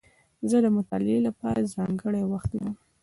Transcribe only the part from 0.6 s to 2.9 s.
د مطالعې له پاره ځانګړی وخت لرم.